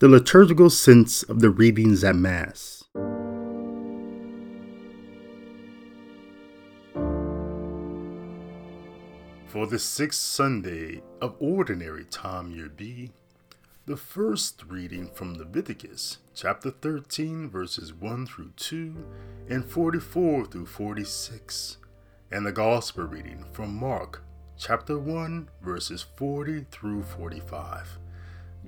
[0.00, 2.84] the liturgical sense of the readings at Mass.
[9.46, 13.10] For the sixth Sunday of Ordinary Time Year B,
[13.84, 19.04] the first reading from Leviticus chapter 13, verses 1 through 2
[19.50, 21.76] and 44 through 46,
[22.30, 24.22] and the Gospel reading from Mark
[24.56, 27.99] chapter 1, verses 40 through 45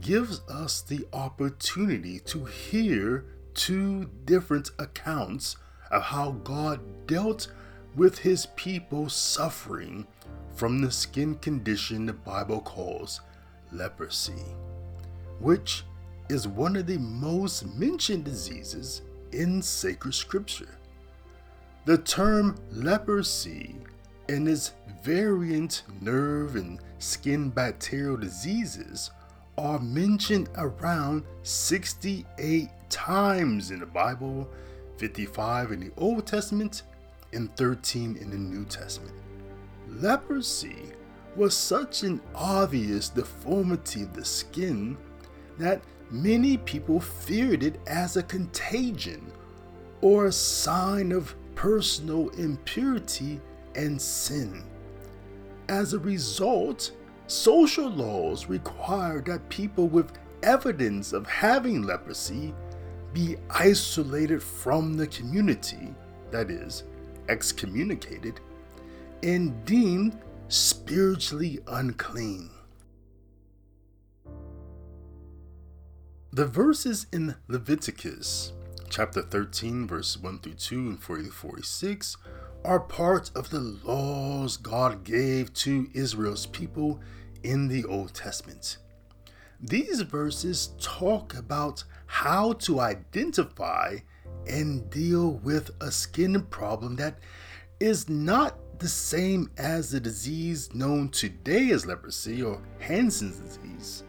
[0.00, 5.56] gives us the opportunity to hear two different accounts
[5.90, 7.48] of how God dealt
[7.96, 10.06] with his people suffering
[10.54, 13.20] from the skin condition the Bible calls
[13.72, 14.44] leprosy,
[15.38, 15.84] which
[16.28, 20.78] is one of the most mentioned diseases in sacred scripture.
[21.86, 23.76] The term leprosy
[24.28, 24.72] and its
[25.02, 29.10] variant nerve and skin bacterial diseases
[29.60, 34.48] are mentioned around 68 times in the Bible,
[34.96, 36.82] 55 in the Old Testament,
[37.34, 39.14] and 13 in the New Testament.
[39.86, 40.92] Leprosy
[41.36, 44.96] was such an obvious deformity of the skin
[45.58, 49.30] that many people feared it as a contagion
[50.00, 53.38] or a sign of personal impurity
[53.74, 54.64] and sin.
[55.68, 56.92] As a result,
[57.30, 62.52] Social laws require that people with evidence of having leprosy
[63.14, 65.94] be isolated from the community,
[66.32, 66.82] that is,
[67.28, 68.40] excommunicated,
[69.22, 72.50] and deemed spiritually unclean.
[76.32, 78.54] The verses in Leviticus
[78.88, 82.16] chapter 13, verse 1 through 2 and 40 to 46
[82.64, 87.00] are part of the laws God gave to Israel's people
[87.42, 88.78] in the Old Testament.
[89.60, 93.98] These verses talk about how to identify
[94.46, 97.18] and deal with a skin problem that
[97.78, 104.04] is not the same as the disease known today as leprosy or Hansen's disease.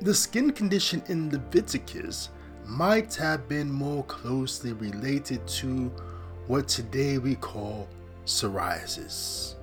[0.00, 2.30] The skin condition in Leviticus
[2.64, 5.92] might have been more closely related to
[6.46, 7.88] what today we call
[8.24, 9.54] psoriasis.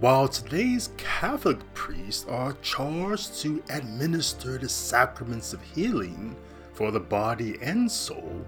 [0.00, 6.36] While today's Catholic priests are charged to administer the sacraments of healing
[6.72, 8.42] for the body and soul,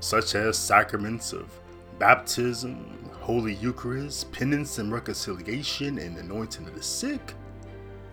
[0.00, 1.48] such as sacraments of
[2.00, 7.34] baptism, Holy Eucharist, penance and reconciliation, and anointing of the sick,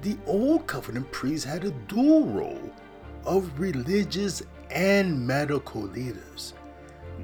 [0.03, 2.71] the Old Covenant priests had a dual role
[3.25, 6.53] of religious and medical leaders.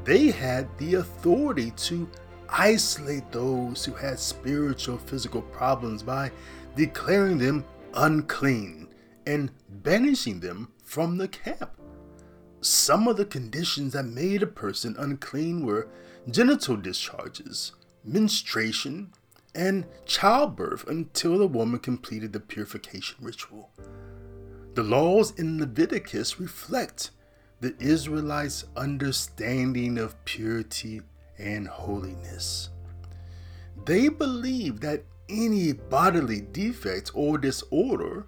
[0.04, 2.10] They had the authority to
[2.54, 6.32] isolate those who had spiritual physical problems by
[6.76, 7.66] declaring them
[7.96, 8.88] unclean
[9.26, 11.72] and banishing them from the camp.
[12.62, 15.88] Some of the conditions that made a person unclean were
[16.30, 19.12] genital discharges, menstruation,
[19.56, 23.72] and childbirth until the woman completed the purification ritual.
[24.76, 27.12] The laws in Leviticus reflect
[27.60, 31.02] the Israelites' understanding of purity
[31.38, 32.70] and holiness.
[33.86, 38.26] They believed that any bodily defect or disorder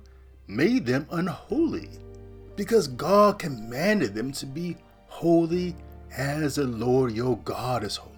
[0.48, 1.90] made them unholy
[2.56, 4.78] because God commanded them to be
[5.08, 5.76] holy
[6.16, 8.16] as the Lord your God is holy.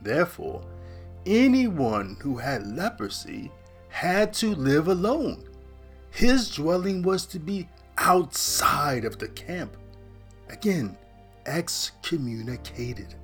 [0.00, 0.62] Therefore,
[1.26, 3.50] anyone who had leprosy
[3.88, 5.44] had to live alone.
[6.10, 7.68] His dwelling was to be
[7.98, 9.76] outside of the camp.
[10.48, 10.96] Again,
[11.46, 13.14] excommunicated.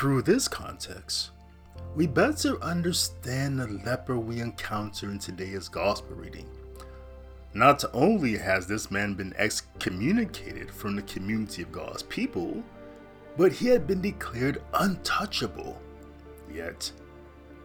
[0.00, 1.32] Through this context,
[1.94, 6.48] we better understand the leper we encounter in today's gospel reading.
[7.52, 12.64] Not only has this man been excommunicated from the community of God's people,
[13.36, 15.78] but he had been declared untouchable.
[16.50, 16.90] Yet,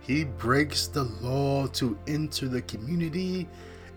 [0.01, 3.47] he breaks the law to enter the community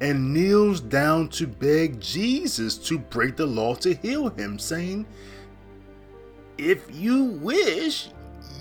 [0.01, 5.07] and kneels down to beg Jesus to break the law to heal him, saying,
[6.57, 8.11] If you wish,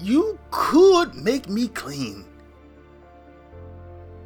[0.01, 2.25] you could make me clean.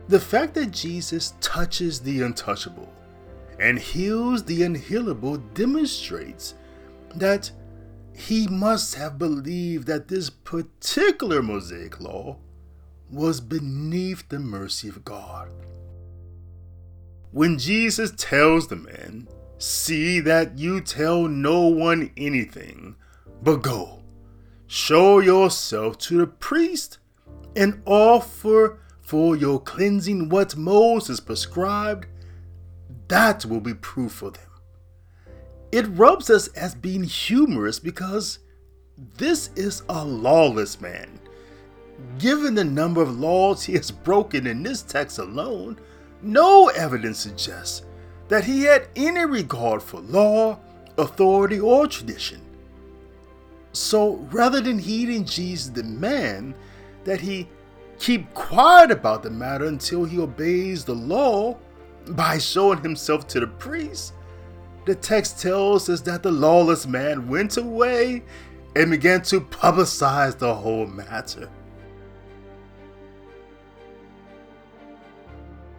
[0.07, 2.91] The fact that Jesus touches the untouchable
[3.59, 6.56] and heals the unhealable demonstrates
[7.15, 7.51] that
[8.13, 12.38] he must have believed that this particular Mosaic law
[13.09, 15.50] was beneath the mercy of God.
[17.31, 19.27] When Jesus tells the man,
[19.62, 22.95] See that you tell no one anything,
[23.44, 24.00] but go
[24.73, 27.00] Show yourself to the priest
[27.57, 32.07] and offer for your cleansing what Moses prescribed
[33.09, 34.47] that will be proof for them.
[35.73, 38.39] It rubs us as being humorous because
[39.18, 41.19] this is a lawless man.
[42.17, 45.81] Given the number of laws he has broken in this text alone,
[46.21, 47.83] no evidence suggests
[48.29, 50.57] that he had any regard for law,
[50.97, 52.39] authority, or tradition.
[53.73, 56.56] So rather than heeding Jesus' demand
[57.03, 57.47] that he
[58.00, 61.57] keep quiet about the matter until he obeys the law
[62.09, 64.13] by showing himself to the priest,
[64.85, 68.23] the text tells us that the lawless man went away
[68.75, 71.50] and began to publicize the whole matter.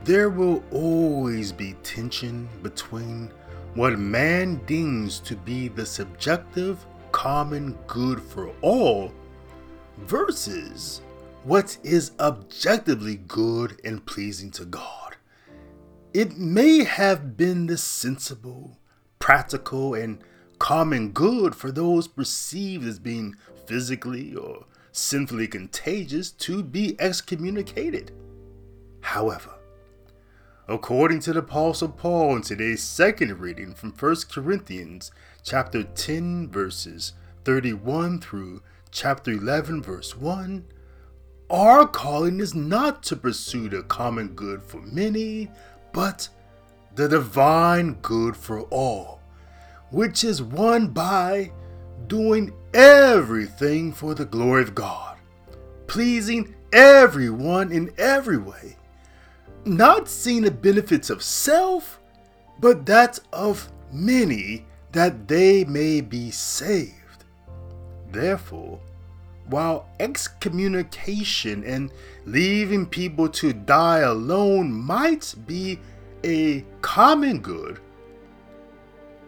[0.05, 3.31] There will always be tension between
[3.75, 6.85] what man deems to be the subjective
[7.23, 9.13] common good for all
[9.99, 11.01] versus
[11.45, 15.15] what is objectively good and pleasing to God.
[16.13, 18.77] It may have been the sensible,
[19.21, 20.19] practical, and
[20.59, 23.37] common good for those perceived as being
[23.67, 28.11] physically or sinfully contagious to be excommunicated.
[29.01, 29.53] However,
[30.69, 35.11] according to the apostle Paul in today's second reading from 1 Corinthians
[35.43, 37.15] chapter 10 verses
[37.45, 38.63] 31 through
[38.93, 40.65] chapter 11 verse 1,
[41.51, 45.51] our calling is not to pursue the common good for many,
[45.93, 46.29] but
[46.95, 49.21] the divine good for all,
[49.91, 51.51] which is won by
[52.07, 55.19] doing everything for the glory of God,
[55.89, 58.77] pleasing everyone in every way
[59.65, 62.01] not seeing the benefits of self,
[62.61, 67.25] but that of many, that they may be saved.
[68.11, 68.81] Therefore,
[69.47, 71.91] while excommunication and
[72.25, 75.79] leaving people to die alone might be
[76.25, 77.81] a common good,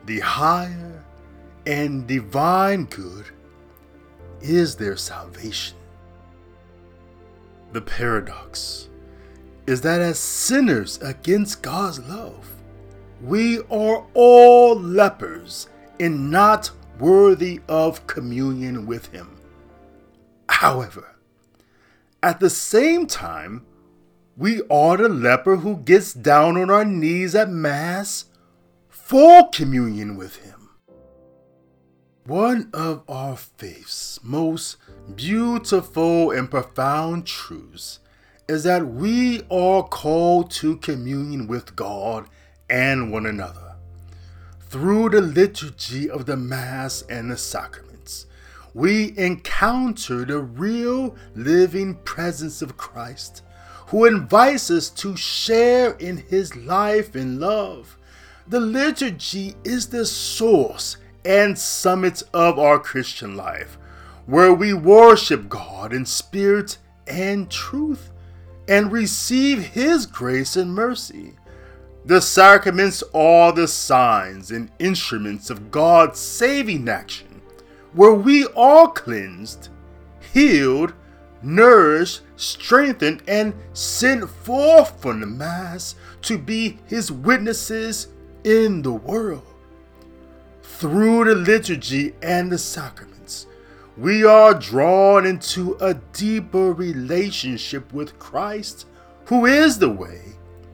[0.06, 1.02] the higher
[1.66, 3.26] and divine good
[4.40, 5.76] is their salvation.
[7.72, 8.88] The paradox
[9.66, 12.48] is that as sinners against God's love,
[13.22, 15.68] we are all lepers
[15.98, 19.36] and not worthy of communion with Him.
[20.48, 21.16] However,
[22.22, 23.64] at the same time,
[24.36, 28.26] we are the leper who gets down on our knees at Mass
[28.88, 30.70] for communion with Him.
[32.26, 34.76] One of our faith's most
[35.14, 38.00] beautiful and profound truths
[38.48, 42.26] is that we are called to communion with God
[42.68, 43.74] and one another.
[44.68, 48.26] Through the liturgy of the Mass and the sacraments,
[48.74, 53.42] we encounter the real living presence of Christ,
[53.86, 57.96] who invites us to share in his life and love.
[58.48, 63.78] The liturgy is the source and summit of our Christian life,
[64.26, 68.10] where we worship God in spirit and truth
[68.68, 71.34] and receive His grace and mercy.
[72.04, 77.40] The sacraments are the signs and instruments of God's saving action,
[77.92, 79.68] where we are cleansed,
[80.32, 80.92] healed,
[81.42, 88.08] nourished, strengthened, and sent forth from the Mass to be His witnesses
[88.44, 89.46] in the world.
[90.62, 93.46] Through the liturgy and the sacraments,
[93.96, 98.86] we are drawn into a deeper relationship with Christ,
[99.26, 100.20] who is the way,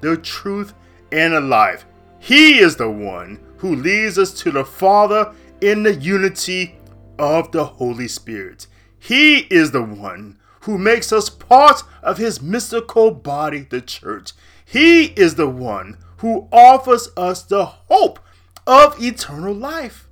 [0.00, 0.73] the truth,
[1.12, 1.85] and the life.
[2.19, 6.77] He is the one who leads us to the Father in the unity
[7.19, 8.67] of the Holy Spirit.
[8.99, 14.33] He is the one who makes us part of his mystical body, the church.
[14.65, 18.19] He is the one who offers us the hope
[18.67, 20.10] of eternal life.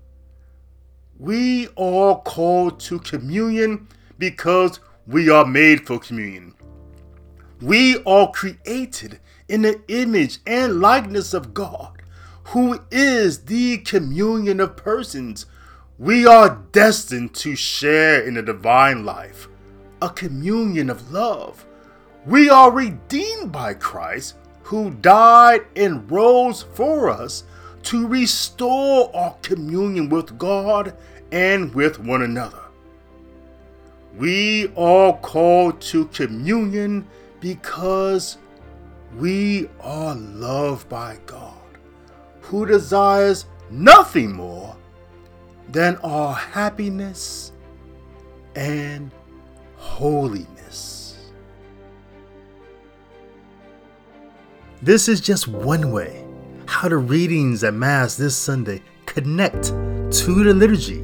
[1.18, 6.54] We are called to communion because we are made for communion.
[7.60, 12.02] We are created in the image and likeness of God,
[12.44, 15.46] who is the communion of persons.
[15.98, 19.48] We are destined to share in the divine life,
[20.00, 21.66] a communion of love.
[22.26, 27.42] We are redeemed by Christ, who died and rose for us
[27.84, 30.94] to restore our communion with God
[31.32, 32.62] and with one another.
[34.16, 37.06] We are called to communion
[37.40, 38.38] because
[39.16, 41.54] we are loved by God,
[42.40, 44.76] who desires nothing more
[45.68, 47.52] than our happiness
[48.54, 49.10] and
[49.76, 51.30] holiness.
[54.82, 56.27] This is just one way
[56.68, 61.00] how the readings at Mass this Sunday connect to the liturgy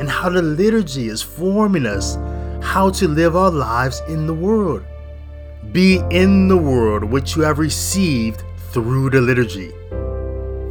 [0.00, 2.16] and how the liturgy is forming us
[2.60, 4.82] how to live our lives in the world.
[5.70, 9.70] Be in the world which you have received through the liturgy.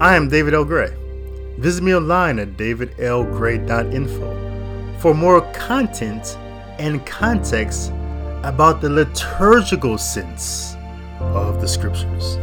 [0.02, 0.66] I am David L.
[0.66, 0.94] Gray.
[1.58, 6.38] Visit me online at davidlgray.info for more content
[6.78, 7.94] and context
[8.44, 10.76] about the liturgical sense
[11.22, 12.38] of the scriptures.